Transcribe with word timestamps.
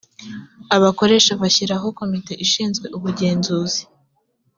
abakoresha 0.75 1.31
bashyiraho 1.41 1.87
komite 1.99 2.31
ishinzwe 2.45 2.85
ubugenzuzi 2.97 3.81